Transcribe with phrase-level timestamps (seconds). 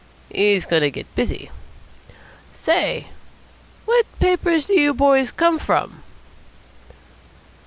[0.31, 1.51] He's going to get busy.
[2.55, 3.09] Say,
[3.85, 6.01] what paper do you boys come from?"